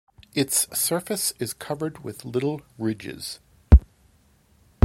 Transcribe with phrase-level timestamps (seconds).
[0.33, 3.39] Its surface is covered with little ridges.